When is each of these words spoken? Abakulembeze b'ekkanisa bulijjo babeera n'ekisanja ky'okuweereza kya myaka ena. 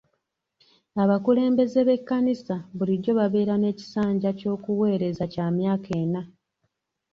Abakulembeze 1.03 1.79
b'ekkanisa 1.87 2.55
bulijjo 2.77 3.11
babeera 3.19 3.55
n'ekisanja 3.59 4.29
ky'okuweereza 4.39 5.23
kya 5.33 5.45
myaka 5.55 5.89
ena. 6.03 6.21